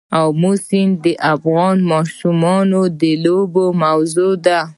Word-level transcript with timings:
آمو 0.21 0.51
سیند 0.67 0.93
د 1.03 1.05
افغان 1.33 1.77
ماشومانو 1.91 2.81
د 2.99 3.03
لوبو 3.23 3.65
موضوع 3.81 4.33
ده. 4.45 4.61